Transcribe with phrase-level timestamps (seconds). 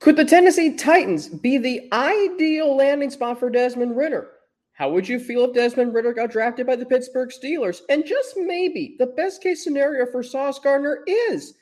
[0.00, 4.28] Could the Tennessee Titans be the ideal landing spot for Desmond Ridder?
[4.72, 7.80] How would you feel if Desmond Ridder got drafted by the Pittsburgh Steelers?
[7.88, 11.54] And just maybe the best case scenario for Sauce Gardner is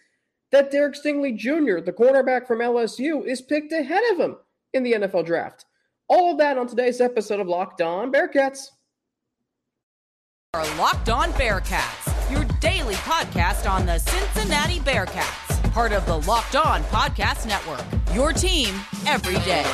[0.51, 4.37] that Derek Stingley Jr., the cornerback from LSU, is picked ahead of him
[4.73, 5.67] in the NFL draft.
[6.09, 8.69] All of that on today's episode of Locked On Bearcats.
[10.55, 16.55] Our Locked On Bearcats, your daily podcast on the Cincinnati Bearcats, part of the Locked
[16.55, 17.83] On Podcast Network.
[18.15, 18.75] Your team
[19.07, 19.65] every day.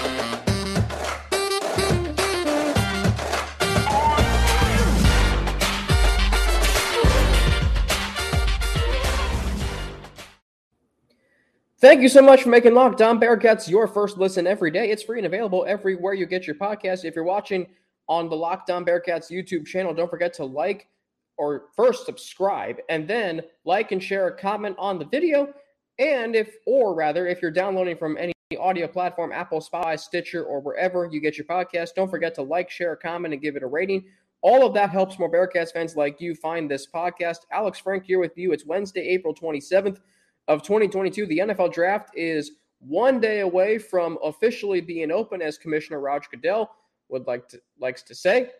[11.80, 14.90] Thank you so much for making Locked On Bearcats your first listen every day.
[14.90, 17.04] It's free and available everywhere you get your podcast.
[17.04, 17.66] If you're watching
[18.08, 20.88] on the Locked On Bearcats YouTube channel, don't forget to like
[21.36, 25.52] or first subscribe and then like and share a comment on the video.
[25.98, 30.60] And if, or rather, if you're downloading from any audio platform, Apple, Spotify, Stitcher, or
[30.60, 33.66] wherever you get your podcast, don't forget to like, share, comment, and give it a
[33.66, 34.04] rating.
[34.40, 37.38] All of that helps more Bearcats fans like you find this podcast.
[37.50, 38.52] Alex Frank here with you.
[38.52, 39.98] It's Wednesday, April 27th
[40.46, 41.26] of 2022.
[41.26, 46.70] The NFL draft is one day away from officially being open, as Commissioner Roger Goodell
[47.08, 48.50] would like to likes to say.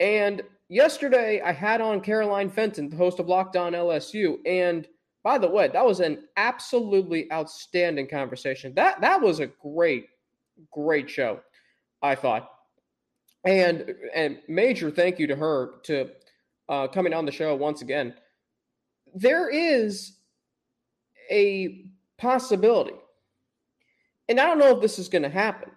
[0.00, 4.88] And yesterday, I had on Caroline Fenton, the host of Locked On LSU, and
[5.22, 8.74] by the way, that was an absolutely outstanding conversation.
[8.74, 10.06] That that was a great,
[10.70, 11.40] great show,
[12.02, 12.50] I thought.
[13.44, 16.10] And and major thank you to her to
[16.68, 18.14] uh, coming on the show once again.
[19.14, 20.16] There is
[21.30, 21.84] a
[22.16, 22.94] possibility.
[24.28, 25.72] And I don't know if this is going to happen,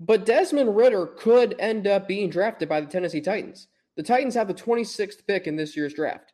[0.00, 3.68] but Desmond Ridder could end up being drafted by the Tennessee Titans.
[3.96, 6.32] The Titans have the 26th pick in this year's draft.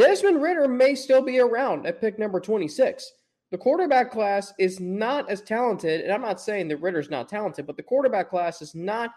[0.00, 3.12] Desmond Ridder may still be around at pick number 26.
[3.50, 7.66] The quarterback class is not as talented, and I'm not saying that Ridder's not talented,
[7.66, 9.10] but the quarterback class is not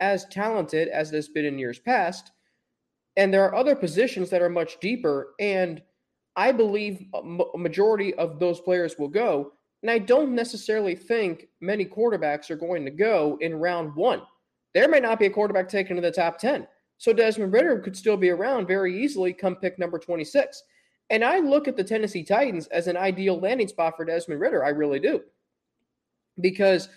[0.00, 2.30] as talented as it has been in years past.
[3.18, 5.34] And there are other positions that are much deeper.
[5.40, 5.82] And
[6.36, 9.52] I believe a majority of those players will go.
[9.82, 14.22] And I don't necessarily think many quarterbacks are going to go in round one.
[14.72, 16.66] There may not be a quarterback taken to the top 10.
[17.00, 20.62] So Desmond Ridder could still be around very easily come pick number 26.
[21.08, 24.62] And I look at the Tennessee Titans as an ideal landing spot for Desmond Ridder.
[24.62, 25.22] I really do.
[26.40, 26.90] Because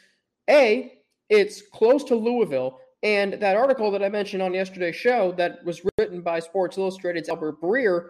[0.50, 1.00] A,
[1.30, 2.80] it's close to Louisville.
[3.02, 7.30] And that article that I mentioned on yesterday's show that was written by Sports Illustrated's
[7.30, 8.09] Albert Breer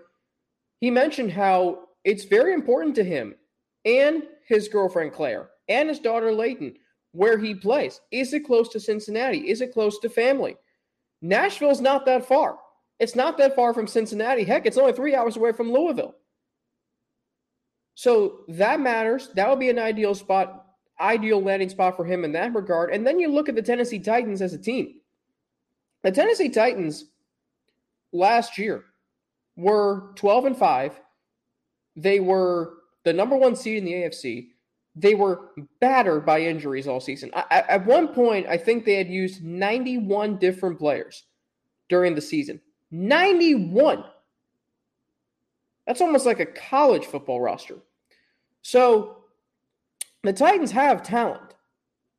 [0.84, 3.36] he mentioned how it's very important to him
[3.86, 6.75] and his girlfriend Claire and his daughter Layton
[7.14, 8.02] where he plays.
[8.12, 9.50] Is it close to Cincinnati?
[9.50, 10.58] Is it close to family?
[11.23, 12.57] Nashville's not that far.
[13.00, 14.44] It's not that far from Cincinnati.
[14.44, 16.16] Heck, it's only three hours away from Louisville.
[17.95, 19.29] So that matters.
[19.35, 20.66] That would be an ideal spot,
[21.00, 22.91] ideal landing spot for him in that regard.
[22.94, 24.95] And then you look at the Tennessee Titans as a team.
[26.03, 27.06] The Tennessee Titans
[28.12, 28.83] last year
[29.56, 31.00] were 12 and 5.
[31.95, 32.73] They were
[33.06, 34.50] the number one seed in the AFC.
[34.96, 37.31] They were battered by injuries all season.
[37.34, 41.24] I, at one point, I think they had used 91 different players
[41.90, 42.62] during the season.
[42.92, 44.04] 91.
[45.88, 47.78] That's almost like a college football roster.
[48.62, 49.24] So
[50.22, 51.56] the Titans have talent.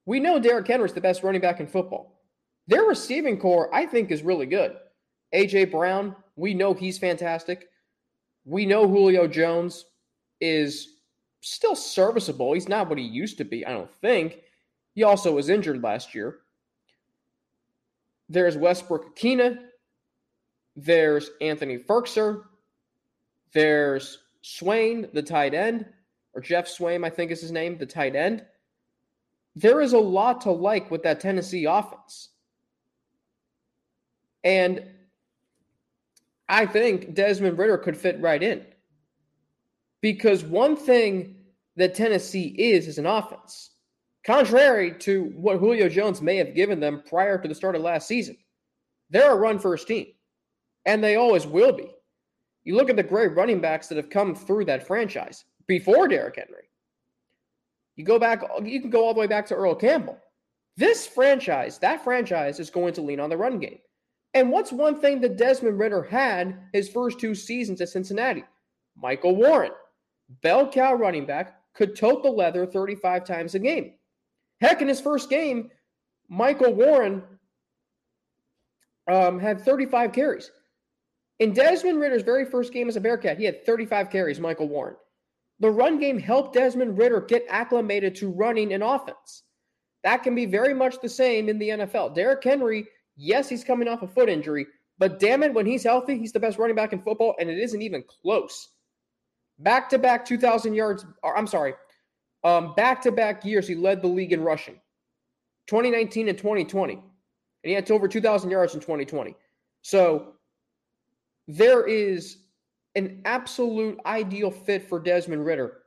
[0.07, 2.21] We know Derrick Henry's the best running back in football.
[2.67, 4.77] Their receiving core, I think, is really good.
[5.33, 5.67] A.J.
[5.67, 7.69] Brown, we know he's fantastic.
[8.45, 9.87] We know Julio Jones
[10.41, 10.94] is
[11.45, 12.53] still serviceable.
[12.55, 14.41] He's not what he used to be, I don't think.
[14.95, 16.39] He also was injured last year.
[18.29, 19.59] There's Westbrook-Ikhine.
[20.77, 22.45] There's Anthony Firkser.
[23.53, 25.87] There's Swaim, the tight end,
[26.33, 28.45] or Jeff Swaim, I think is his name, the tight end.
[29.55, 32.31] There is a lot to like with that Tennessee offense.
[34.43, 34.83] And
[36.49, 38.65] I think Desmond Ridder could fit right in.
[40.05, 41.35] Because one thing
[41.77, 43.71] that Tennessee is is an offense.
[44.27, 48.07] Contrary to what Julio Jones may have given them prior to the start of last
[48.07, 48.37] season,
[49.09, 50.09] they're a run first team,
[50.85, 51.91] and they always will be.
[52.65, 56.37] You look at the great running backs that have come through that franchise before Derrick
[56.37, 56.69] Henry.
[57.97, 60.19] You go back, you can go all the way back to Earl Campbell.
[60.77, 63.79] This franchise, that franchise is going to lean on the run game.
[64.35, 68.45] And what's one thing that Desmond Ridder had his first two seasons at Cincinnati?
[68.97, 69.73] Michael Warren,
[70.43, 73.95] bell cow running back, could tote the leather 35 times a game.
[74.61, 75.71] Heck, in his first game,
[76.29, 77.23] Michael Warren
[79.11, 80.51] um, had 35 carries.
[81.41, 84.95] In Desmond Ridder's very first game as a Bearcat, he had 35 carries, Michael Warren.
[85.61, 89.43] The run game helped Desmond Ridder get acclimated to running an offense.
[90.03, 92.15] That can be very much the same in the NFL.
[92.15, 92.87] Derrick Henry,
[93.17, 94.67] yes, he's coming off a foot injury,
[94.99, 97.59] but damn it, when he's healthy, he's the best running back in football, and it
[97.59, 98.69] isn't even close.
[99.59, 101.75] Back to back 2,000 yards, I'm sorry,
[102.43, 104.81] um, back to back years, he led the league in rushing
[105.67, 106.95] 2019 and 2020.
[106.95, 107.03] And
[107.63, 109.35] he had over 2,000 yards in 2020.
[109.83, 110.35] So
[111.49, 112.39] there is
[112.95, 115.79] an absolute ideal fit for Desmond Ridder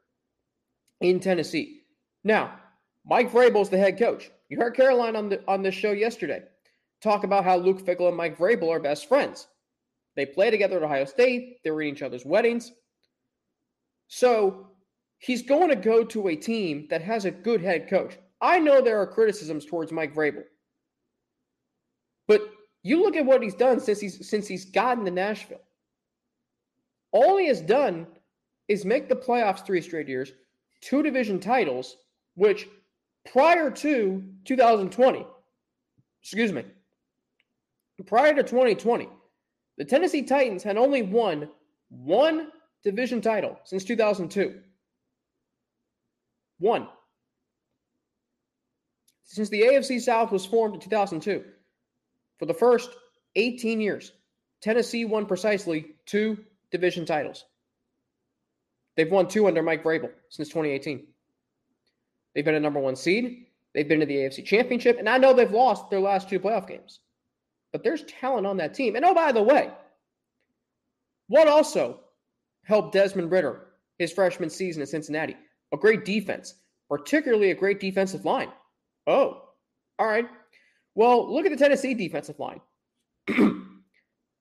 [1.01, 1.81] in Tennessee.
[2.23, 2.59] Now,
[3.05, 4.31] Mike Vrabel is the head coach.
[4.49, 6.43] You heard Caroline on the on this show yesterday
[7.01, 9.47] talk about how Luke Fickell and Mike Vrabel are best friends.
[10.15, 11.59] They play together at Ohio State.
[11.63, 12.71] They were in each other's weddings.
[14.07, 14.67] So
[15.17, 18.17] he's going to go to a team that has a good head coach.
[18.41, 20.43] I know there are criticisms towards Mike Vrabel,
[22.27, 22.41] but
[22.83, 25.61] you look at what he's done since he's since he's gotten to Nashville.
[27.11, 28.05] All he has done
[28.67, 30.31] is make the playoffs three straight years,
[30.81, 31.97] two division titles,
[32.35, 32.67] which
[33.31, 35.25] prior to 2020,
[36.21, 36.63] excuse me,
[38.05, 39.09] prior to 2020,
[39.77, 41.49] the Tennessee Titans had only won
[41.89, 42.49] one
[42.83, 44.61] division title since 2002.
[46.59, 46.87] One.
[49.23, 51.43] Since the AFC South was formed in 2002,
[52.39, 52.89] for the first
[53.35, 54.13] 18 years,
[54.61, 56.37] Tennessee won precisely two
[56.71, 57.45] division titles.
[58.95, 61.05] They've won two under Mike Vrabel since 2018.
[62.33, 63.45] They've been a number one seed.
[63.73, 66.67] They've been to the AFC Championship, and I know they've lost their last two playoff
[66.67, 66.99] games.
[67.71, 68.95] But there's talent on that team.
[68.95, 69.71] And oh, by the way,
[71.27, 71.99] what also
[72.67, 73.67] helped Desmond Ridder
[73.97, 75.35] his freshman season in Cincinnati?
[75.73, 76.55] A great defense,
[76.89, 78.49] particularly a great defensive line.
[79.07, 79.43] Oh,
[79.97, 80.27] all right.
[80.95, 82.61] Well, look at the Tennessee defensive line.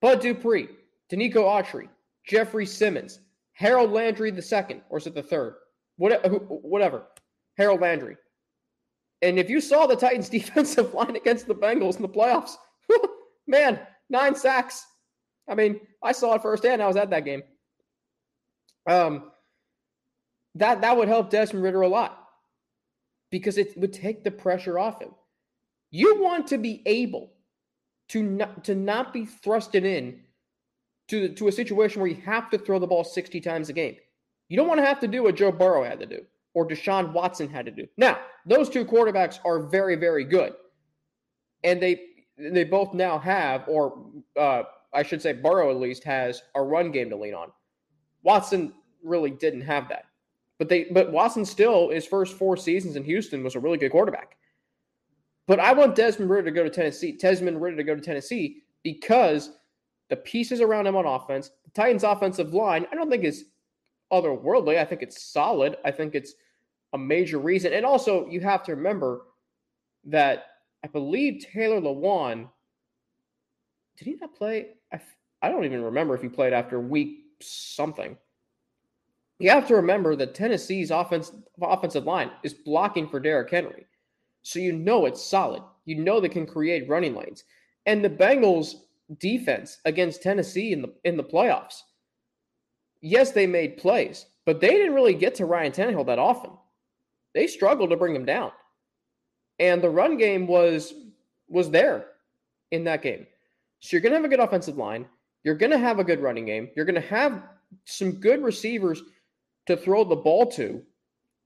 [0.01, 0.69] Bud Dupree,
[1.11, 1.87] Denico Autry,
[2.27, 3.19] Jeffrey Simmons,
[3.53, 5.55] Harold Landry the second, or is it the third?
[5.97, 7.07] whatever.
[7.57, 8.17] Harold Landry.
[9.21, 12.55] And if you saw the Titans defensive line against the Bengals in the playoffs,
[13.47, 13.79] man,
[14.09, 14.85] nine sacks.
[15.49, 16.81] I mean, I saw it firsthand.
[16.81, 17.41] I was at that game.
[18.87, 19.31] Um,
[20.55, 22.27] that that would help Desmond Ridder a lot
[23.29, 25.11] because it would take the pressure off him.
[25.91, 27.31] You want to be able
[28.09, 30.21] to not to not be thrusted in
[31.09, 33.95] to, to a situation where you have to throw the ball 60 times a game.
[34.49, 36.21] You don't want to have to do what Joe Burrow had to do
[36.53, 37.87] or Deshaun Watson had to do.
[37.97, 40.53] Now, those two quarterbacks are very, very good.
[41.63, 42.01] And they
[42.37, 44.05] they both now have, or
[44.39, 44.63] uh,
[44.93, 47.51] I should say Burrow at least has a run game to lean on.
[48.27, 50.03] Watson really didn't have that.
[50.59, 53.91] But they but Watson still, his first four seasons in Houston was a really good
[53.91, 54.35] quarterback.
[55.47, 58.63] But I want Desmond Ridder to go to Tennessee, Desmond Ridder to go to Tennessee
[58.83, 59.51] because
[60.09, 63.45] the pieces around him on offense, the Titans' offensive line, I don't think is
[64.11, 64.77] otherworldly.
[64.77, 65.77] I think it's solid.
[65.85, 66.33] I think it's
[66.91, 67.71] a major reason.
[67.71, 69.21] And also, you have to remember
[70.03, 70.47] that
[70.83, 72.49] I believe Taylor Lewan
[73.97, 74.73] did he not play?
[74.91, 74.99] I,
[75.41, 78.17] I don't even remember if he played after week something.
[79.39, 81.31] You have to remember that Tennessee's offense,
[81.61, 83.85] offensive line is blocking for Derrick Henry.
[84.41, 85.61] So you know it's solid.
[85.85, 87.43] You know they can create running lanes.
[87.85, 88.75] And the Bengals
[89.19, 91.83] defense against Tennessee in the in the playoffs.
[93.01, 96.51] Yes, they made plays, but they didn't really get to Ryan Tannehill that often.
[97.33, 98.51] They struggled to bring him down.
[99.59, 100.93] And the run game was
[101.47, 102.07] was there
[102.71, 103.27] in that game.
[103.79, 105.05] So you're to have a good offensive line.
[105.43, 106.69] You're going to have a good running game.
[106.75, 107.43] You're going to have
[107.85, 109.01] some good receivers
[109.67, 110.81] to throw the ball to.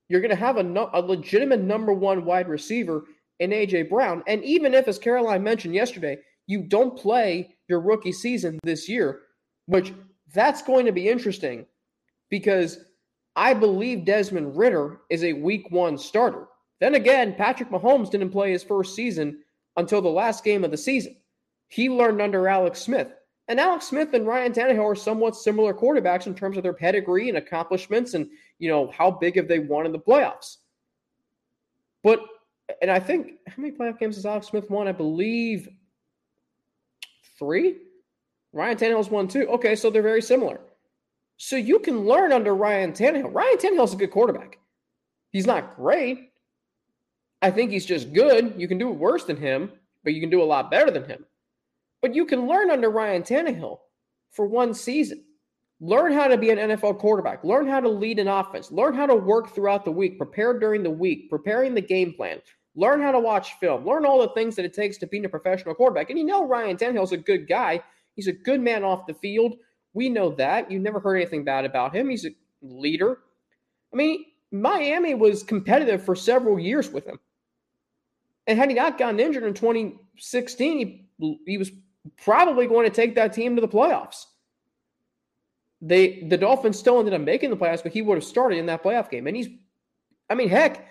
[0.10, 3.06] You're going to have a, a legitimate number one wide receiver
[3.40, 3.84] in A.J.
[3.84, 4.24] Brown.
[4.28, 6.18] And even if, as Caroline mentioned yesterday,
[6.48, 9.22] you don't play your rookie season this year,
[9.68, 9.94] which
[10.34, 11.66] that's going to be interesting
[12.30, 12.80] because
[13.36, 16.48] I believe Desmond Ridder is a week one starter.
[16.80, 19.40] Then again, Patrick Mahomes didn't play his first season
[19.78, 21.16] until the last game of the season.
[21.70, 23.14] He learned under Alex Smith.
[23.48, 27.28] And Alex Smith and Ryan Tannehill are somewhat similar quarterbacks in terms of their pedigree
[27.28, 28.30] and accomplishments and,
[28.60, 30.58] you know, how big have they won in the playoffs.
[32.04, 32.22] But,
[32.82, 34.88] and I think, how many playoff games has Alex Smith won?
[34.88, 35.68] I believe
[37.38, 37.78] three.
[38.54, 39.48] Ryan Tannehill's won two.
[39.48, 40.62] Okay, so they're very similar.
[41.38, 43.34] So you can learn under Ryan Tannehill.
[43.34, 44.60] Ryan Tannehill's a good quarterback.
[45.32, 46.32] He's not great.
[47.42, 48.54] I think he's just good.
[48.58, 49.72] You can do worse than him,
[50.04, 51.26] but you can do a lot better than him.
[52.02, 53.80] But you can learn under Ryan Tannehill
[54.32, 55.24] for one season.
[55.80, 57.44] Learn how to be an NFL quarterback.
[57.44, 58.72] Learn how to lead an offense.
[58.72, 62.40] Learn how to work throughout the week, prepare during the week, preparing the game plan.
[62.76, 63.86] Learn how to watch film.
[63.86, 66.10] Learn all the things that it takes to be a professional quarterback.
[66.10, 67.82] And you know Ryan Tannehill's a good guy.
[68.16, 69.56] He's a good man off the field.
[69.94, 70.72] We know that.
[70.72, 72.10] You never heard anything bad about him.
[72.10, 72.30] He's a
[72.62, 73.18] leader.
[73.92, 77.20] I mean, Miami was competitive for several years with him.
[78.48, 80.78] And had he not gotten injured in 2016,
[81.18, 81.72] he, he was
[82.24, 84.26] probably going to take that team to the playoffs.
[85.82, 88.68] They the Dolphins still ended up making the playoffs, but he would have started in
[88.68, 89.28] that playoff game.
[89.28, 89.48] And he's,
[90.30, 90.88] I mean, heck,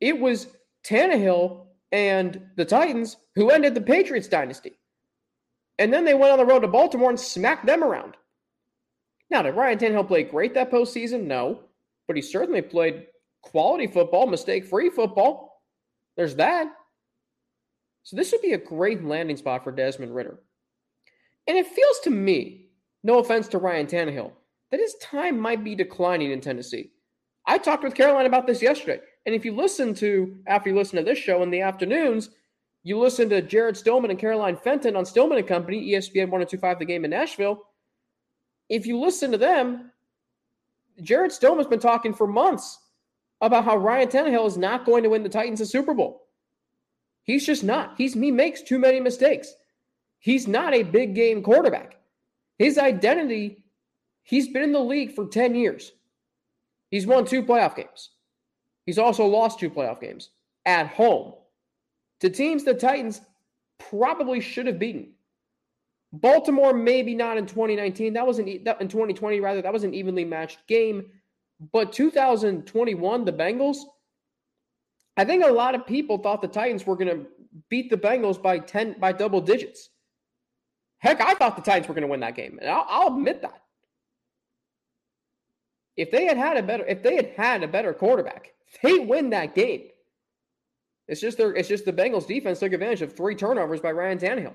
[0.00, 0.46] it was
[0.84, 4.78] Tannehill and the Titans who ended the Patriots dynasty.
[5.78, 8.16] And then they went on the road to Baltimore and smacked them around.
[9.30, 11.24] Now, did Ryan Tannehill play great that postseason?
[11.24, 11.60] No,
[12.06, 13.06] but he certainly played
[13.42, 15.62] quality football, mistake-free football.
[16.16, 16.70] There's that.
[18.02, 20.40] So this would be a great landing spot for Desmond Ridder.
[21.50, 22.66] And it feels to me,
[23.02, 24.30] no offense to Ryan Tannehill,
[24.70, 26.92] that his time might be declining in Tennessee.
[27.44, 29.00] I talked with Caroline about this yesterday.
[29.26, 32.30] And if you listen to, after you listen to this show in the afternoons,
[32.84, 36.84] you listen to Jared Stillman and Caroline Fenton on Stillman and Company, ESPN 1025 The
[36.84, 37.64] Game in Nashville.
[38.68, 39.90] If you listen to them,
[41.02, 42.78] Jared Stillman's been talking for months
[43.40, 46.28] about how Ryan Tannehill is not going to win the Titans a Super Bowl.
[47.24, 47.94] He's just not.
[47.98, 49.52] He's he makes too many mistakes.
[50.20, 51.96] He's not a big game quarterback.
[52.58, 53.64] His identity,
[54.22, 55.92] he's been in the league for 10 years.
[56.90, 58.10] He's won two playoff games.
[58.86, 60.30] He's also lost two playoff games
[60.66, 61.34] at home
[62.20, 63.20] to teams the Titans
[63.78, 65.12] probably should have beaten.
[66.12, 68.12] Baltimore, maybe not in 2019.
[68.12, 69.62] That was an in 2020 rather.
[69.62, 71.06] That was an evenly matched game.
[71.72, 73.78] But 2021, the Bengals.
[75.16, 77.26] I think a lot of people thought the Titans were going to
[77.68, 79.89] beat the Bengals by 10 by double digits.
[81.00, 83.42] Heck, I thought the Titans were going to win that game, and I'll, I'll admit
[83.42, 83.62] that.
[85.96, 88.52] If they had had a better, if they had had a better quarterback,
[88.82, 89.88] they win that game.
[91.08, 94.18] It's just their, it's just the Bengals defense took advantage of three turnovers by Ryan
[94.18, 94.54] Tannehill.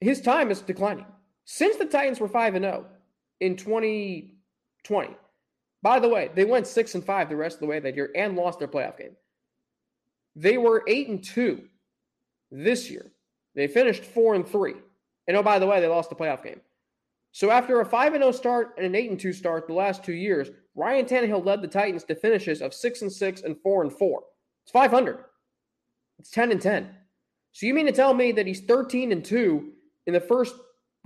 [0.00, 1.06] His time is declining.
[1.44, 2.86] Since the Titans were 5 and 0
[3.40, 5.16] in 2020.
[5.82, 8.10] By the way, they went 6 and 5 the rest of the way that year
[8.14, 9.16] and lost their playoff game.
[10.36, 11.62] They were 8 and 2
[12.50, 13.10] this year.
[13.54, 14.74] They finished 4 and 3.
[15.26, 16.60] And oh by the way, they lost the playoff game.
[17.32, 20.04] So after a 5 and 0 start and an 8 and 2 start the last
[20.04, 23.82] 2 years, Ryan Tannehill led the Titans to finishes of 6 and 6 and 4
[23.82, 24.22] and 4.
[24.64, 25.18] It's 500.
[26.18, 26.90] It's 10 and 10.
[27.52, 29.72] So you mean to tell me that he's 13 and 2
[30.06, 30.54] in the first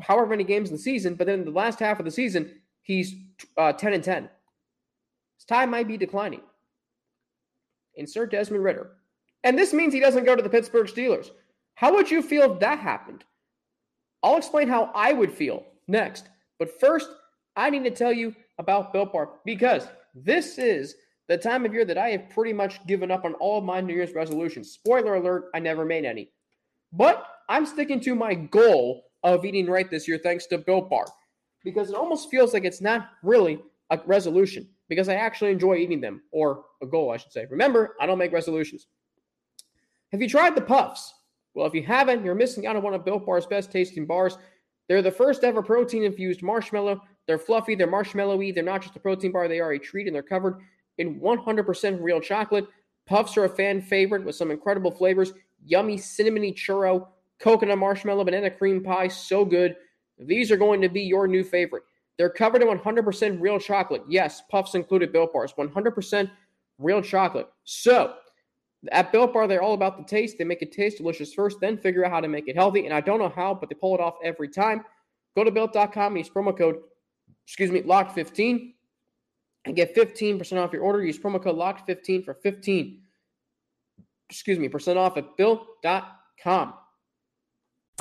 [0.01, 3.15] however many games in the season, but then the last half of the season, he's
[3.57, 4.29] uh, 10 and 10.
[5.37, 6.41] His time might be declining.
[7.95, 8.93] Insert Desmond Ridder,
[9.43, 11.31] And this means he doesn't go to the Pittsburgh Steelers.
[11.79, 13.23] How would you feel if that happened?
[14.25, 16.29] I'll explain how I would feel next.
[16.59, 17.09] But first,
[17.55, 20.97] I need to tell you about Built Bar because this is
[21.29, 23.81] the time of year that I have pretty much given up on all of my
[23.81, 24.73] New Year's resolutions.
[24.73, 26.33] Spoiler alert, I never made any.
[26.93, 31.07] But I'm sticking to my goal of eating right this year thanks to Built Bar
[31.63, 36.01] because it almost feels like it's not really a resolution because I actually enjoy eating
[36.01, 37.47] them, or a goal, I should say.
[37.49, 38.89] Remember, I don't make resolutions.
[40.11, 41.15] Have you tried the puffs?
[41.59, 44.39] Well, if you haven't, you're missing out on one of Built Bar's best tasting bars.
[44.89, 47.03] They're the first ever protein infused marshmallow.
[47.27, 50.15] They're fluffy, they're marshmallowy, they're not just a protein bar, they are a treat, and
[50.15, 50.61] they're covered
[50.99, 52.69] in 100% real chocolate.
[53.07, 55.33] Puffs are a fan favorite with some incredible flavors
[55.65, 57.09] yummy cinnamony churro,
[57.41, 59.09] coconut marshmallow, banana cream pie.
[59.09, 59.75] So good.
[60.17, 61.83] These are going to be your new favorite.
[62.19, 64.05] They're covered in 100% real chocolate.
[64.09, 66.31] Yes, puffs included Built Bars, 100%
[66.79, 67.49] real chocolate.
[67.65, 68.15] So,
[68.93, 70.39] at Built Bar, they're all about the taste.
[70.39, 72.85] They make it taste delicious first, then figure out how to make it healthy.
[72.85, 74.85] And I don't know how, but they pull it off every time.
[75.37, 76.77] Go to built.com, use promo code,
[77.45, 78.73] excuse me, locked15
[79.65, 81.05] and get 15% off your order.
[81.05, 83.03] Use promo code locked15 for 15,
[84.31, 86.75] excuse me, percent off at built.com.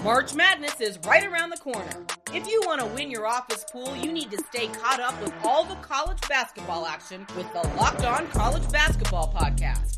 [0.04, 2.06] March Madness is right around the corner.
[2.32, 5.34] If you want to win your office pool, you need to stay caught up with
[5.44, 9.98] all the college basketball action with the Locked On College Basketball Podcast.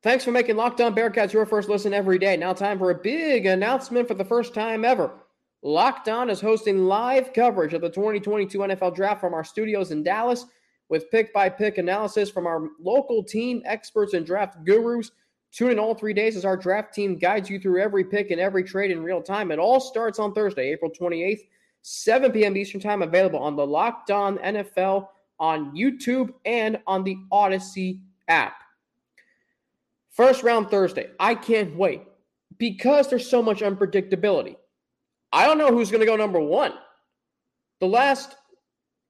[0.00, 2.36] Thanks for making Locked On Bearcats your first listen every day.
[2.36, 5.10] Now, time for a big announcement for the first time ever.
[5.62, 10.04] Locked On is hosting live coverage of the 2022 NFL Draft from our studios in
[10.04, 10.46] Dallas
[10.88, 15.10] with pick by pick analysis from our local team experts and draft gurus.
[15.50, 18.40] Tune in all three days as our draft team guides you through every pick and
[18.40, 19.50] every trade in real time.
[19.50, 21.40] It all starts on Thursday, April 28th,
[21.82, 22.56] 7 p.m.
[22.56, 25.08] Eastern Time, available on the Locked On NFL
[25.40, 28.62] on YouTube and on the Odyssey app.
[30.18, 31.10] First round Thursday.
[31.20, 32.02] I can't wait
[32.58, 34.56] because there's so much unpredictability.
[35.32, 36.72] I don't know who's going to go number one.
[37.78, 38.34] The last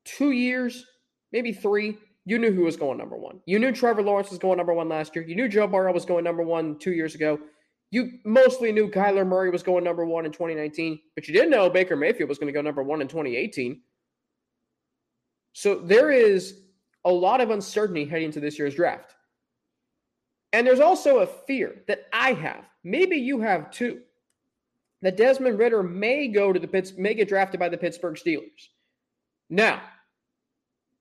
[0.04, 0.84] two years,
[1.32, 1.96] maybe three,
[2.26, 3.40] you knew who was going number one.
[3.46, 5.24] You knew Trevor Lawrence was going number one last year.
[5.26, 7.40] You knew Joe Burrow was going number one two years ago.
[7.90, 11.70] You mostly knew Kyler Murray was going number one in 2019, but you didn't know
[11.70, 13.80] Baker Mayfield was going to go number one in 2018.
[15.54, 16.60] So there is
[17.06, 19.14] a lot of uncertainty heading into this year's draft.
[20.52, 24.00] And there's also a fear that I have, maybe you have too,
[25.02, 28.68] that Desmond Ridder may go to the Pitts, may get drafted by the Pittsburgh Steelers.
[29.50, 29.82] Now,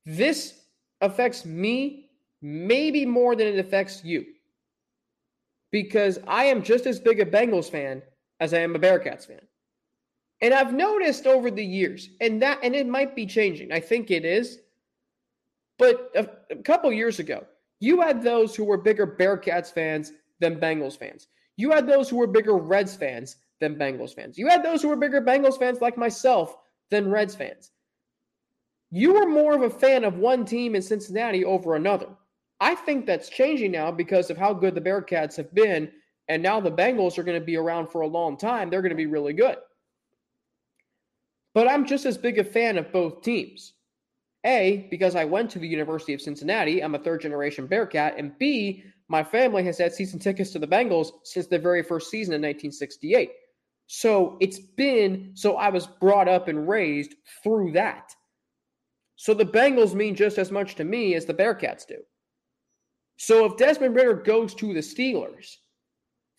[0.05, 0.53] this
[1.01, 2.09] affects me
[2.41, 4.25] maybe more than it affects you
[5.71, 8.01] because I am just as big a Bengals fan
[8.39, 9.41] as I am a Bearcats fan.
[10.41, 13.71] And I've noticed over the years, and that and it might be changing.
[13.71, 14.59] I think it is.
[15.79, 17.45] But a, a couple years ago,
[17.79, 21.27] you had those who were bigger Bearcats fans than Bengals fans.
[21.57, 24.38] You had those who were bigger Reds fans than Bengals fans.
[24.38, 26.57] You had those who were bigger Bengals fans like myself
[26.89, 27.72] than Reds fans.
[28.91, 32.07] You were more of a fan of one team in Cincinnati over another.
[32.60, 35.91] I think that's changing now because of how good the Bearcats have been.
[36.29, 38.69] And now the Bengals are going to be around for a long time.
[38.69, 39.57] They're going to be really good.
[41.53, 43.74] But I'm just as big a fan of both teams.
[44.47, 48.15] A, because I went to the University of Cincinnati, I'm a third generation Bearcat.
[48.17, 52.09] And B, my family has had season tickets to the Bengals since the very first
[52.09, 53.31] season in 1968.
[53.87, 58.13] So it's been, so I was brought up and raised through that.
[59.15, 61.97] So the Bengals mean just as much to me as the Bearcats do.
[63.17, 65.55] So if Desmond Ridder goes to the Steelers,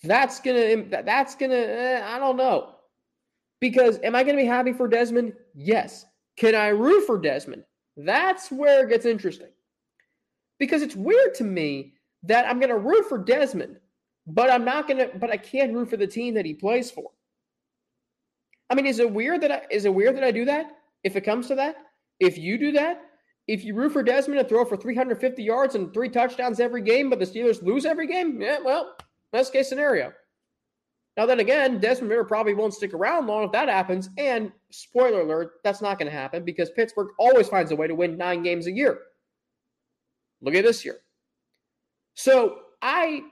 [0.04, 2.76] that's gonna that's gonna eh, I don't know.
[3.60, 5.32] Because am I gonna be happy for Desmond?
[5.54, 6.06] Yes.
[6.36, 7.64] Can I root for Desmond?
[7.98, 9.50] That's where it gets interesting.
[10.58, 13.76] Because it's weird to me that I'm gonna root for Desmond,
[14.26, 17.10] but I'm not gonna but I can't root for the team that he plays for.
[18.70, 20.78] I mean, is it weird that I is it weird that I do that?
[21.04, 21.76] If it comes to that?
[22.18, 23.02] If you do that?
[23.48, 27.08] if you root for Desmond to throw for 350 yards and three touchdowns every game,
[27.08, 28.94] but the Steelers lose every game, yeah, well,
[29.32, 30.12] best case scenario.
[31.18, 34.08] Now, then again, Desmond Ridder probably won't stick around long if that happens.
[34.16, 37.94] And spoiler alert, that's not going to happen because Pittsburgh always finds a way to
[37.94, 39.00] win nine games a year.
[40.40, 41.00] Look at this year.
[42.14, 43.22] So I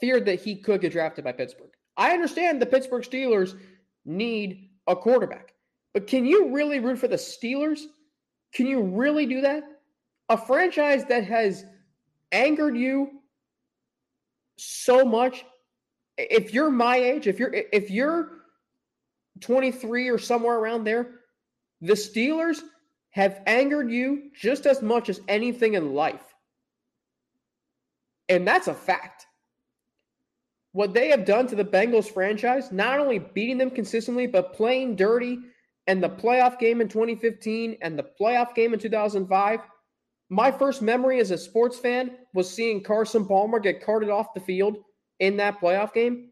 [0.00, 1.72] feared that he could get drafted by Pittsburgh.
[1.96, 3.58] I understand the Pittsburgh Steelers
[4.04, 5.52] need a quarterback,
[5.92, 7.80] but can you really root for the Steelers
[8.52, 9.62] can you really do that?
[10.28, 11.64] A franchise that has
[12.32, 13.20] angered you
[14.56, 15.44] so much.
[16.28, 18.30] If you're my age, if you're if you're
[19.40, 21.20] 23 or somewhere around there,
[21.80, 22.60] the Steelers
[23.10, 26.34] have angered you just as much as anything in life.
[28.28, 29.26] And that's a fact.
[30.72, 34.94] What they have done to the Bengals franchise, not only beating them consistently, but playing
[34.94, 35.38] dirty
[35.88, 39.60] and the playoff game in 2015 and the playoff game in 2005,
[40.28, 44.40] my first memory as a sports fan was seeing Carson Palmer get carted off the
[44.40, 44.76] field
[45.20, 46.30] in that playoff game.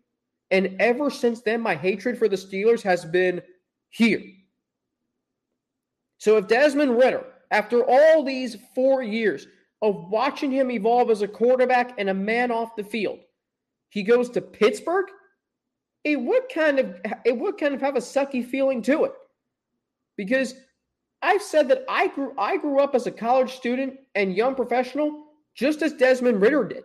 [0.51, 3.42] And ever since then, my hatred for the Steelers has been
[3.90, 4.22] here.
[6.18, 9.46] So if Desmond Ridder, after all these four years
[9.83, 13.20] of watching him evolve as a quarterback and a man off the field,
[13.90, 15.07] he goes to Pittsburgh,
[16.05, 19.12] it would kind of it would kind of have a sucky feeling to it
[20.16, 20.55] because
[21.22, 25.24] I've said that I grew I grew up as a college student and young professional
[25.55, 26.85] just as Desmond Ridder did.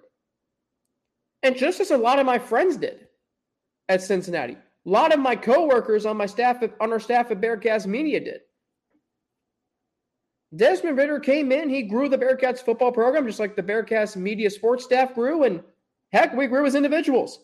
[1.44, 3.08] And just as a lot of my friends did
[3.90, 4.58] at Cincinnati.
[4.86, 8.42] A lot of my coworkers on my staff on our staff at Bearcast Media did.
[10.56, 14.50] Desmond Ridder came in, he grew the Bearcats football program just like the Bearcast media
[14.50, 15.64] sports staff grew, and
[16.12, 17.40] heck, we grew as individuals.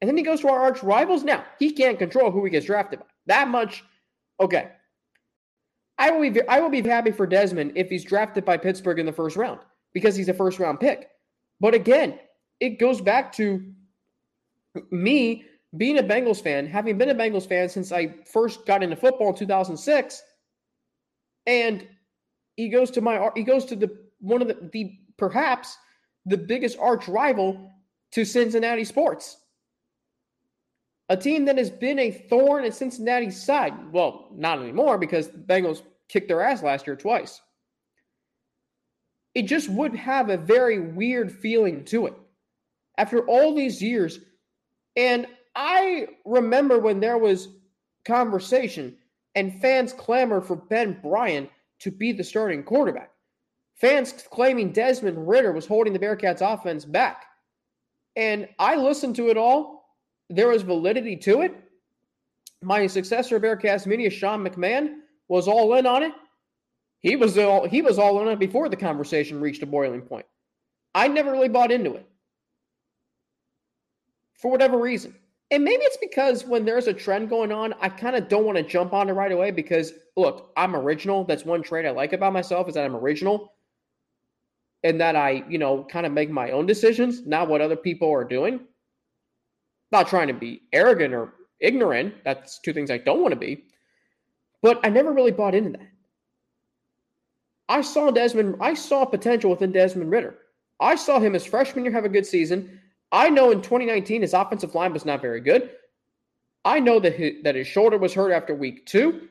[0.00, 1.24] And then he goes to our arch rivals.
[1.24, 3.06] Now, he can't control who he gets drafted by.
[3.26, 3.84] That much,
[4.40, 4.70] okay.
[5.98, 9.06] I will be I will be happy for Desmond if he's drafted by Pittsburgh in
[9.06, 9.60] the first round
[9.92, 11.10] because he's a first round pick.
[11.60, 12.18] But again,
[12.62, 13.60] it goes back to
[14.92, 15.44] me
[15.76, 19.30] being a Bengals fan, having been a Bengals fan since I first got into football
[19.30, 20.22] in 2006,
[21.46, 21.88] and
[22.54, 25.76] he goes to my he goes to the one of the, the perhaps
[26.24, 27.68] the biggest arch rival
[28.12, 29.38] to Cincinnati sports.
[31.08, 33.74] A team that has been a thorn in Cincinnati's side.
[33.92, 37.42] Well, not anymore because the Bengals kicked their ass last year twice.
[39.34, 42.14] It just would have a very weird feeling to it
[42.98, 44.20] after all these years.
[44.96, 47.48] And I remember when there was
[48.04, 48.96] conversation
[49.34, 51.50] and fans clamored for Ben Bryant
[51.80, 53.10] to be the starting quarterback.
[53.76, 57.24] Fans claiming Desmond Ridder was holding the Bearcats offense back.
[58.14, 59.96] And I listened to it all.
[60.28, 61.54] There was validity to it.
[62.62, 66.12] My successor, Bearcast Media, Sean McMahon, was all in on it.
[67.00, 70.02] He was all he was all in on it before the conversation reached a boiling
[70.02, 70.26] point.
[70.94, 72.06] I never really bought into it.
[74.42, 75.14] For whatever reason.
[75.52, 78.56] And maybe it's because when there's a trend going on, I kind of don't want
[78.58, 81.24] to jump on it right away because look, I'm original.
[81.24, 83.52] That's one trait I like about myself is that I'm original
[84.82, 88.10] and that I, you know, kind of make my own decisions, not what other people
[88.12, 88.60] are doing.
[89.92, 92.14] Not trying to be arrogant or ignorant.
[92.24, 93.64] That's two things I don't want to be.
[94.62, 95.88] But I never really bought into that.
[97.68, 100.34] I saw Desmond, I saw potential within Desmond Ridder.
[100.80, 102.80] I saw him as freshman year have a good season.
[103.12, 105.70] I know in 2019 his offensive line was not very good.
[106.64, 109.28] I know that his, that his shoulder was hurt after week two.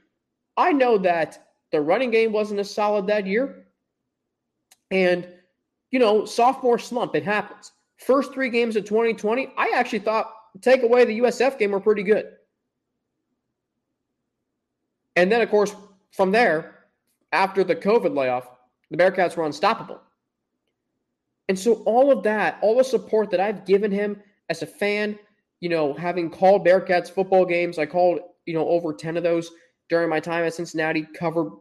[0.56, 3.66] I know that the running game wasn't as solid that year.
[4.92, 5.28] And,
[5.90, 7.72] you know, sophomore slump, it happens.
[7.98, 12.04] First three games of 2020, I actually thought, take away the USF game, were pretty
[12.04, 12.34] good.
[15.16, 15.74] And then, of course,
[16.12, 16.86] from there,
[17.32, 18.48] after the COVID layoff,
[18.90, 20.02] the Bearcats were unstoppable.
[21.52, 25.20] And so all of that, all the support that I've given him as a fan,
[25.60, 29.52] you know, having called Bearcats football games, I called, you know, over 10 of those
[29.90, 31.52] during my time at Cincinnati, covered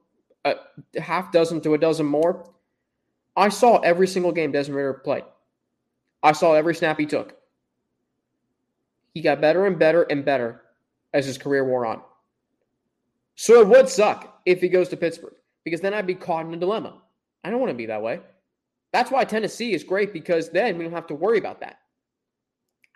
[0.44, 0.54] a
[1.00, 2.48] half dozen to a dozen more.
[3.36, 5.24] I saw every single game Desmond Ridder played.
[6.22, 7.36] I saw every snap he took.
[9.12, 10.62] He got better and better and better
[11.12, 12.00] as his career wore on.
[13.34, 16.54] So it would suck if he goes to Pittsburgh because then I'd be caught in
[16.54, 17.02] a dilemma.
[17.42, 18.20] I don't want to be that way.
[18.92, 21.78] That's why Tennessee is great because then we don't have to worry about that.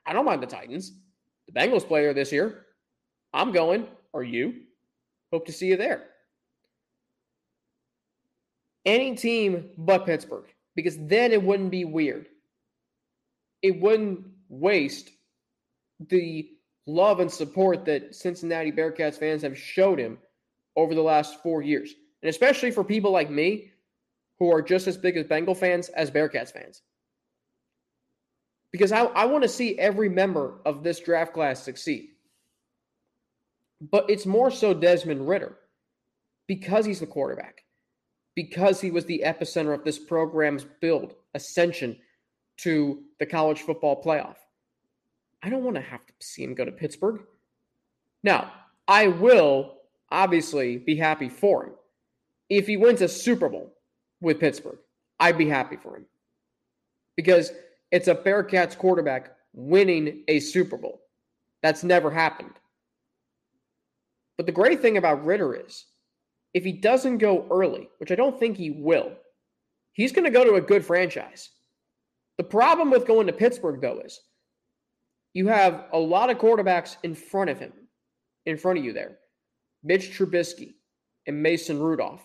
[0.07, 0.93] I don't mind the Titans.
[1.47, 2.67] The Bengals player this year.
[3.33, 3.87] I'm going.
[4.13, 4.55] Are you?
[5.33, 6.05] Hope to see you there.
[8.85, 10.45] Any team but Pittsburgh,
[10.77, 12.27] because then it wouldn't be weird.
[13.63, 15.11] It wouldn't waste
[16.09, 16.51] the
[16.87, 20.19] love and support that Cincinnati Bearcats fans have showed him
[20.77, 21.95] over the last four years.
[22.23, 23.71] And especially for people like me
[24.39, 26.83] who are just as big as Bengal fans as Bearcats fans.
[28.73, 32.09] Because I, I want to see every member of this draft class succeed.
[33.81, 35.57] But it's more so Desmond Ridder
[36.47, 37.65] because he's the quarterback,
[38.35, 41.97] because he was the epicenter of this program's build, ascension
[42.59, 44.37] to the college football playoff.
[45.43, 47.21] I don't want to have to see him go to Pittsburgh.
[48.23, 48.53] Now,
[48.89, 49.77] I will
[50.11, 51.73] obviously be happy for him
[52.49, 53.74] if he wins a Super Bowl
[54.21, 54.79] with Pittsburgh.
[55.21, 56.07] I'd be happy for him
[57.17, 57.53] because
[57.93, 61.01] it's a Bearcats quarterback winning a Super Bowl.
[61.63, 62.55] That's never happened.
[64.37, 65.87] But the great thing about Ridder is
[66.53, 69.13] if he doesn't go early, which I don't think he will,
[69.93, 71.51] he's going to go to a good franchise.
[72.37, 74.21] The problem with going to Pittsburgh, though, is
[75.35, 77.73] you have a lot of quarterbacks in front of him,
[78.47, 79.19] in front of you there.
[79.83, 80.75] Mitch Trubisky
[81.27, 82.23] and Mason Rudolph.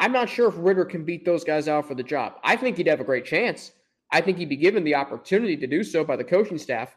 [0.00, 2.36] I'm not sure if Ridder can beat those guys out for the job.
[2.42, 3.72] I think he'd have a great chance.
[4.10, 6.96] I think he'd be given the opportunity to do so by the coaching staff.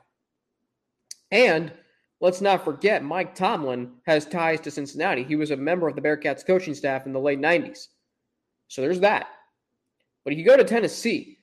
[1.29, 1.73] And
[2.21, 5.23] let's not forget, Mike Tomlin has ties to Cincinnati.
[5.23, 7.87] He was a member of the Bearcats coaching staff in the late 90s.
[8.69, 9.27] So there's that.
[10.23, 11.39] But if you go to Tennessee,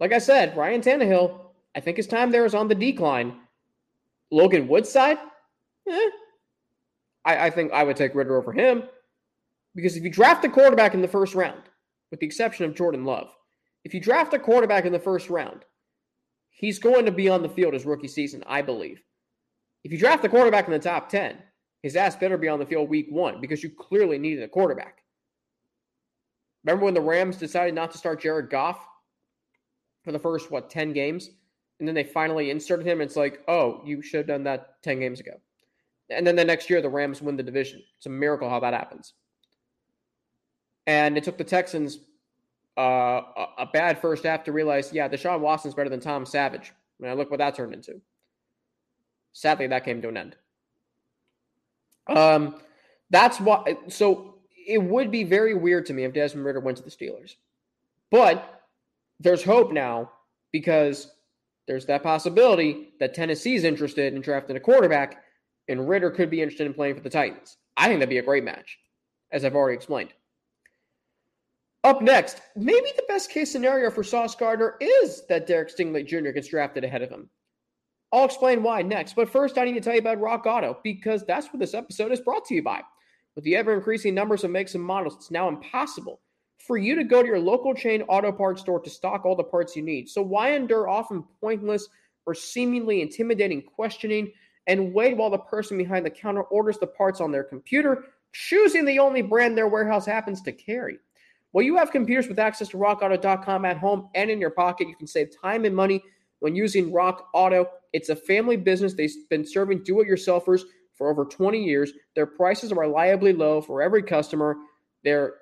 [0.00, 1.40] like I said, Ryan Tannehill,
[1.74, 3.34] I think his time there is on the decline.
[4.30, 5.16] Logan Woodside,
[5.88, 6.10] eh,
[7.24, 8.82] I, I think I would take Ridder over him.
[9.78, 11.62] Because if you draft a quarterback in the first round,
[12.10, 13.32] with the exception of Jordan Love,
[13.84, 15.64] if you draft a quarterback in the first round,
[16.50, 19.00] he's going to be on the field his rookie season, I believe.
[19.84, 21.38] If you draft a quarterback in the top 10,
[21.84, 25.04] his ass better be on the field week one because you clearly needed a quarterback.
[26.64, 28.84] Remember when the Rams decided not to start Jared Goff
[30.02, 31.30] for the first, what, 10 games?
[31.78, 33.00] And then they finally inserted him.
[33.00, 35.34] It's like, oh, you should have done that 10 games ago.
[36.10, 37.80] And then the next year, the Rams win the division.
[37.96, 39.14] It's a miracle how that happens.
[40.88, 41.98] And it took the Texans
[42.78, 43.20] uh,
[43.58, 46.72] a bad first half to realize, yeah, Deshaun Watson's better than Tom Savage.
[46.98, 48.00] And I look what that turned into.
[49.32, 50.36] Sadly, that came to an end.
[52.08, 52.56] Um,
[53.10, 53.76] that's why.
[53.88, 57.34] So it would be very weird to me if Desmond Ridder went to the Steelers,
[58.10, 58.64] but
[59.20, 60.10] there's hope now
[60.52, 61.08] because
[61.66, 65.22] there's that possibility that Tennessee's interested in drafting a quarterback,
[65.68, 67.58] and Ridder could be interested in playing for the Titans.
[67.76, 68.78] I think that'd be a great match,
[69.30, 70.14] as I've already explained.
[71.84, 76.30] Up next, maybe the best case scenario for Sauce Gardner is that Derek Stingley Jr.
[76.30, 77.30] gets drafted ahead of him.
[78.12, 81.24] I'll explain why next, but first I need to tell you about Rock Auto because
[81.24, 82.82] that's what this episode is brought to you by.
[83.36, 86.20] With the ever increasing numbers of makes and models, it's now impossible
[86.66, 89.44] for you to go to your local chain auto parts store to stock all the
[89.44, 90.08] parts you need.
[90.08, 91.88] So why endure often pointless
[92.26, 94.32] or seemingly intimidating questioning
[94.66, 98.84] and wait while the person behind the counter orders the parts on their computer, choosing
[98.84, 100.98] the only brand their warehouse happens to carry?
[101.52, 104.88] Well, you have computers with access to rockauto.com at home and in your pocket.
[104.88, 106.02] You can save time and money
[106.40, 107.68] when using Rock Auto.
[107.92, 108.94] It's a family business.
[108.94, 110.62] They've been serving do it yourselfers
[110.94, 111.92] for over 20 years.
[112.14, 114.56] Their prices are reliably low for every customer.
[115.04, 115.34] They're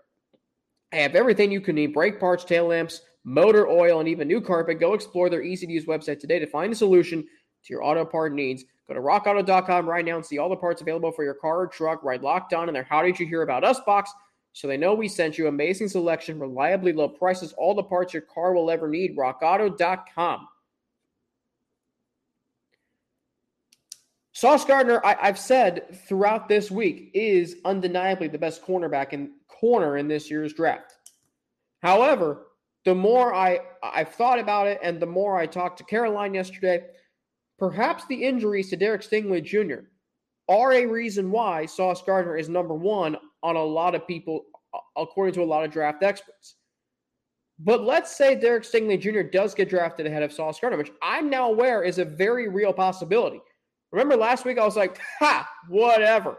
[0.93, 4.41] they have everything you can need brake parts, tail lamps, motor oil, and even new
[4.41, 4.79] carpet.
[4.79, 8.05] Go explore their easy to use website today to find a solution to your auto
[8.05, 8.65] part needs.
[8.87, 11.67] Go to rockauto.com right now and see all the parts available for your car or
[11.67, 14.13] truck right locked on in their How Did You Hear About Us box
[14.57, 15.49] so they know we sent you.
[15.49, 19.15] Amazing selection, reliably low prices, all the parts your car will ever need.
[19.15, 20.49] RockAuto.com.
[24.33, 29.99] Sauce Gardner, I, have said throughout this week, is undeniably the best cornerback in corner
[29.99, 30.95] in this year's draft.
[31.83, 32.47] However,
[32.87, 36.83] the more I I've thought about it, and the more I talked to Caroline yesterday,
[37.59, 39.85] perhaps the injuries to Derek Stingley Jr.
[40.49, 43.16] are a reason why Sauce Gardner is number one
[43.47, 44.45] on a lot of people,
[44.97, 46.57] according to a lot of draft experts.
[47.61, 49.23] But let's say Derek Stingley Jr.
[49.23, 52.73] does get drafted ahead of Sauce Gardner, which I'm now aware is a very real
[52.73, 53.41] possibility.
[53.93, 56.39] Remember last week I was like, ha, whatever.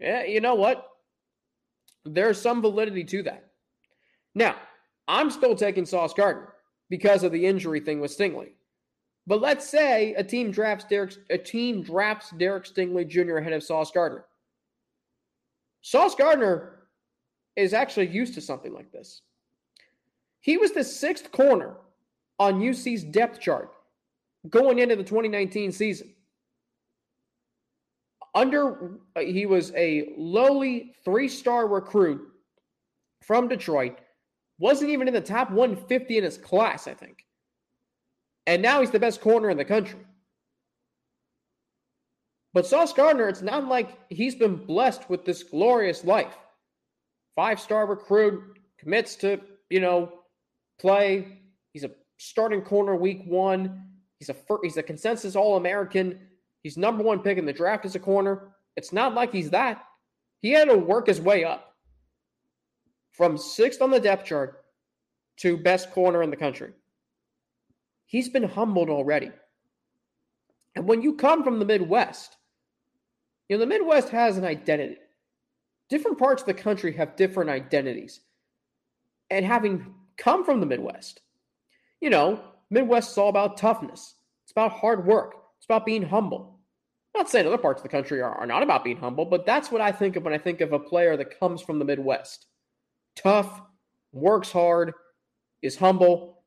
[0.00, 0.88] Yeah, you know what?
[2.04, 3.50] There's some validity to that.
[4.34, 4.56] Now,
[5.06, 6.52] I'm still taking Sauce Gardner
[6.90, 8.50] because of the injury thing with Stingley.
[9.26, 13.36] But let's say a team drafts Derek a team drafts Derek Stingley Jr.
[13.36, 14.24] ahead of Sauce Gardner.
[15.88, 16.80] Sauce Gardner
[17.56, 19.22] is actually used to something like this.
[20.40, 21.76] He was the sixth corner
[22.38, 23.72] on UC's depth chart
[24.50, 26.12] going into the 2019 season.
[28.34, 32.20] Under uh, he was a lowly three-star recruit
[33.22, 33.98] from Detroit,
[34.58, 37.24] wasn't even in the top 150 in his class, I think.
[38.46, 40.00] And now he's the best corner in the country.
[42.54, 46.36] But Sauce Gardner, it's not like he's been blessed with this glorious life.
[47.36, 50.12] Five-star recruit, commits to, you know,
[50.80, 51.40] play.
[51.72, 53.84] He's a starting corner week one.
[54.18, 56.18] He's a he's a consensus All American.
[56.62, 58.54] He's number one pick in the draft as a corner.
[58.76, 59.84] It's not like he's that.
[60.40, 61.76] He had to work his way up
[63.12, 64.64] from sixth on the depth chart
[65.38, 66.72] to best corner in the country.
[68.06, 69.30] He's been humbled already.
[70.74, 72.36] And when you come from the Midwest,
[73.48, 74.98] you know, the Midwest has an identity.
[75.88, 78.20] Different parts of the country have different identities.
[79.30, 81.20] And having come from the Midwest,
[82.00, 84.14] you know, Midwest is all about toughness.
[84.44, 85.34] It's about hard work.
[85.58, 86.58] It's about being humble.
[87.14, 89.46] I'm not saying other parts of the country are, are not about being humble, but
[89.46, 91.84] that's what I think of when I think of a player that comes from the
[91.84, 92.46] Midwest.
[93.16, 93.60] Tough,
[94.12, 94.92] works hard,
[95.62, 96.42] is humble.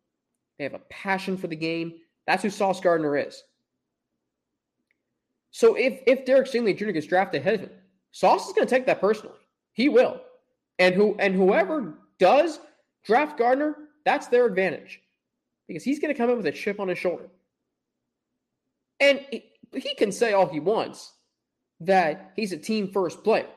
[0.57, 1.93] They have a passion for the game.
[2.27, 3.41] That's who Sauce Gardner is.
[5.51, 6.91] So if if Derek Stingley Jr.
[6.91, 7.71] gets drafted ahead of him,
[8.11, 9.37] Sauce is going to take that personally.
[9.73, 10.21] He will.
[10.79, 12.59] And who and whoever does
[13.05, 15.01] draft Gardner, that's their advantage
[15.67, 17.29] because he's going to come in with a chip on his shoulder.
[18.99, 21.13] And he, he can say all he wants
[21.81, 23.47] that he's a team first player.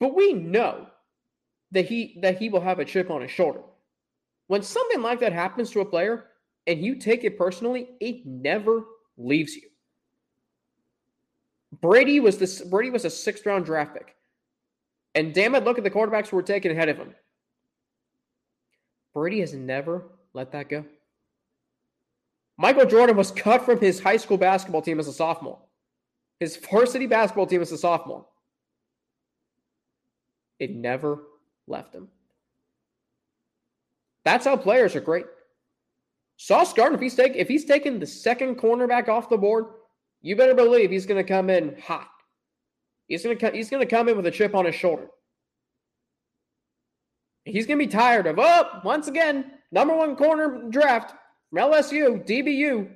[0.00, 0.86] But we know
[1.70, 3.60] that he that he will have a chip on his shoulder.
[4.46, 6.26] When something like that happens to a player
[6.66, 8.84] and you take it personally, it never
[9.16, 9.68] leaves you.
[11.80, 14.14] Brady was this Brady was a sixth round draft pick.
[15.14, 17.14] And damn it, look at the quarterbacks who were taken ahead of him.
[19.12, 20.84] Brady has never let that go.
[22.56, 25.58] Michael Jordan was cut from his high school basketball team as a sophomore,
[26.40, 28.26] his varsity basketball team as a sophomore.
[30.58, 31.22] It never
[31.66, 32.08] left him.
[34.24, 35.26] That's how players are great.
[36.36, 39.66] Sauce Gardner, if he's taking if he's taking the second cornerback off the board,
[40.24, 42.08] you better believe he's going to come in hot.
[43.06, 45.08] He's going to he's going to come in with a chip on his shoulder.
[47.44, 51.14] He's going to be tired of oh once again number one corner draft
[51.50, 52.88] from LSU, DBU,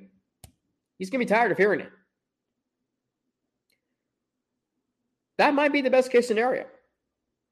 [0.97, 1.91] he's going to be tired of hearing it.
[5.37, 6.65] That might be the best case scenario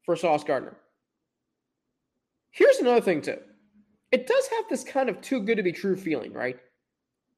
[0.03, 0.75] for Sauce Gardner.
[2.51, 3.37] Here's another thing, too.
[4.11, 6.57] It does have this kind of too good to be true feeling, right?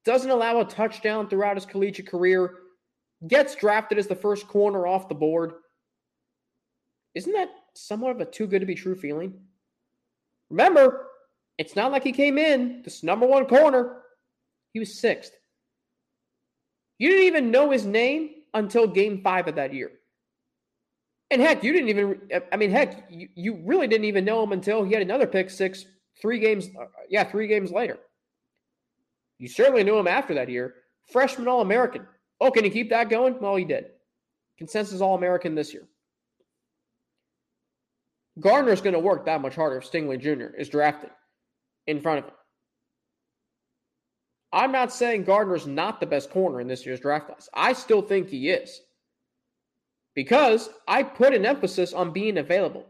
[0.10, 2.56] Doesn't allow a touchdown throughout his collegiate career,
[3.28, 5.54] gets drafted as the first corner off the board.
[7.14, 9.40] Isn't that somewhat of a too good to be true feeling?
[10.50, 11.06] Remember,
[11.60, 14.02] it's not like he came in this number one corner.
[14.74, 15.32] He was sixth.
[16.98, 19.92] You didn't even know his name until game five of that year.
[21.30, 24.54] And heck, you didn't even, I mean, heck, you, you really didn't even know him
[24.54, 25.86] until he had another pick six,
[26.20, 28.00] three games, uh, yeah, three games later.
[29.40, 30.76] You certainly knew him after that year.
[31.12, 32.06] Freshman All American.
[32.40, 33.40] Oh, can he keep that going?
[33.40, 33.86] Well, he did.
[34.58, 35.88] Consensus All American this year.
[38.40, 40.56] Gardner's going to work that much harder if Stingley Jr.
[40.56, 41.10] is drafted
[41.88, 42.34] in front of him.
[44.52, 47.50] I'm not saying Gardner's not the best corner in this year's draft class.
[47.54, 48.82] I still think he is.
[50.16, 52.86] Because I put an emphasis on being available.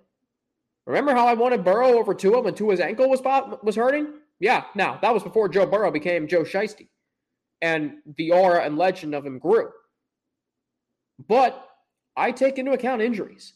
[0.85, 3.21] Remember how I wanted Burrow over Tua when Tua's ankle was
[3.61, 4.07] was hurting?
[4.39, 6.87] Yeah, now that was before Joe Burrow became Joe Shiesty.
[7.61, 9.69] And the aura and legend of him grew.
[11.27, 11.67] But
[12.15, 13.53] I take into account injuries.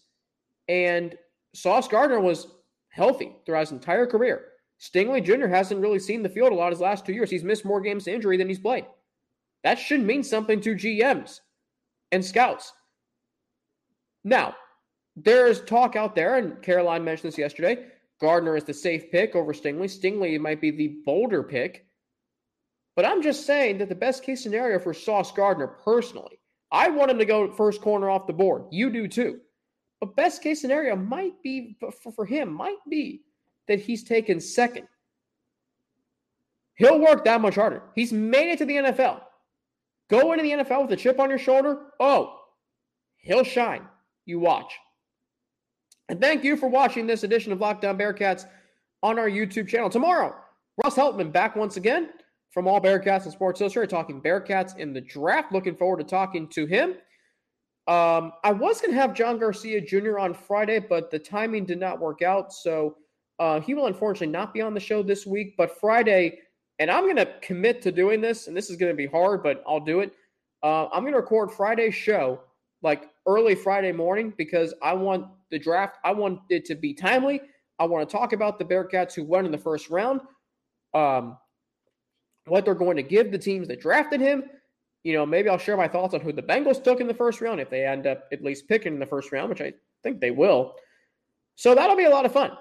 [0.68, 1.18] And
[1.54, 2.48] Sauce Gardner was
[2.90, 4.46] healthy throughout his entire career.
[4.80, 5.48] Stingley Jr.
[5.48, 7.30] hasn't really seen the field a lot his last two years.
[7.30, 8.86] He's missed more games to injury than he's played.
[9.64, 11.40] That should mean something to GMs
[12.12, 12.74] and scouts.
[14.26, 14.56] Now,
[15.16, 17.86] there's talk out there, and Caroline mentioned this yesterday.
[18.24, 19.90] Gardner is the safe pick over Stingley.
[19.90, 21.86] Stingley might be the bolder pick.
[22.96, 26.40] But I'm just saying that the best case scenario for Sauce Gardner personally,
[26.72, 28.64] I want him to go first corner off the board.
[28.72, 29.42] You do too.
[30.00, 31.76] But best case scenario might be
[32.16, 33.24] for, him, might be
[33.68, 34.88] that he's taken second.
[36.76, 37.84] He'll work that much harder.
[37.94, 39.20] He's made it to the NFL.
[40.10, 41.88] Go into the NFL with a chip on your shoulder.
[42.00, 42.40] Oh,
[43.18, 43.86] he'll shine.
[44.26, 44.74] You watch.
[46.10, 48.46] And thank you for watching this edition of Locked On Bearcats
[49.02, 49.90] on our YouTube channel.
[49.90, 50.36] Tomorrow,
[50.84, 52.10] Russ Heltman back once again
[52.52, 55.52] from All Bearcats and Sports Illustrated talking Bearcats in the draft.
[55.52, 56.96] Looking forward to talking to him.
[57.88, 60.20] Um, I was going to have John Garcia Jr.
[60.20, 62.54] on Friday, but the timing did not work out.
[62.54, 62.98] So
[63.40, 65.56] uh, he will unfortunately not be on the show this week.
[65.58, 66.40] But Friday,
[66.80, 69.44] and I'm going to commit to doing this, and this is going to be hard,
[69.44, 70.14] but I'll do it.
[70.62, 72.40] Uh, I'm going to record Friday's show
[72.84, 77.42] like early Friday morning because I want the draft, I want it to be timely.
[77.80, 80.22] I want to talk about the Bearcats who won in the first round,
[80.94, 81.38] um,
[82.46, 84.44] what they're going to give the teams that drafted him
[85.04, 87.42] you know, maybe I'll share my thoughts on who the Bengals took in the first
[87.42, 90.22] round if they end up at least picking in the first round, which I think
[90.22, 90.76] they will.
[91.56, 92.52] So that'll be a lot of fun.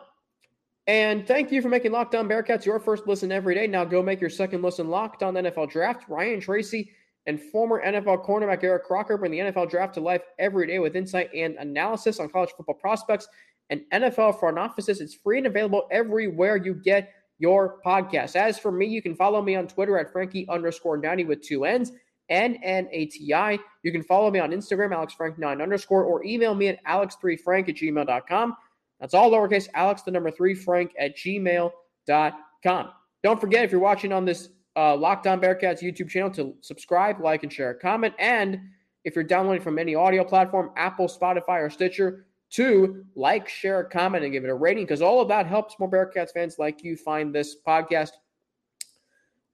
[0.88, 3.68] And thank you for making Locked On Bearcats your first listen every day.
[3.68, 6.09] Now go make your second listen Locked On NFL Draft.
[6.09, 6.90] Ryan Tracy
[7.27, 10.97] and former NFL cornerback Eric Crocker bring the NFL Draft to life every day with
[10.97, 13.29] insight and analysis on college football prospects
[13.71, 15.01] and NFL front offices.
[15.01, 18.37] It's free and available everywhere you get your podcast.
[18.37, 21.65] As for me, you can follow me on Twitter at Frankie underscore 90 with two
[21.65, 21.93] N's.
[22.29, 23.59] N-N-A-T-I.
[23.83, 28.57] You can follow me on Instagram, AlexFrank9 underscore, or email me at alex3frank at gmail.com.
[29.01, 32.91] That's all lowercase alex, the number three, frank at gmail.com.
[33.23, 37.21] Don't forget, if you're watching on this uh, Locked On Bearcats YouTube channel, to subscribe,
[37.21, 38.15] like, and share a comment.
[38.19, 38.61] And
[39.05, 43.89] if you're downloading from any audio platform, Apple, Spotify, or Stitcher, to like, share, a
[43.89, 46.85] comment, and give it a rating because all of that helps more Bearcats fans like
[46.85, 48.11] you find this podcast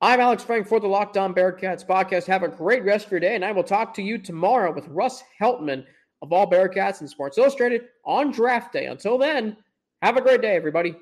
[0.00, 2.26] I'm Alex Frank for the Locked On Bearcats podcast.
[2.26, 4.86] Have a great rest of your day, and I will talk to you tomorrow with
[4.86, 5.84] Russ Heltman
[6.22, 8.86] of All Bearcats and Sports Illustrated on draft day.
[8.86, 9.56] Until then,
[10.02, 10.94] have a great day, everybody.